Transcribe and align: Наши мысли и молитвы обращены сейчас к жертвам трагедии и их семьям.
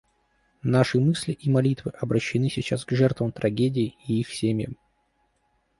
Наши 0.63 0.99
мысли 0.99 1.31
и 1.31 1.47
молитвы 1.47 1.91
обращены 1.91 2.49
сейчас 2.49 2.85
к 2.85 2.91
жертвам 2.93 3.31
трагедии 3.31 3.97
и 4.07 4.19
их 4.21 4.33
семьям. 4.33 4.75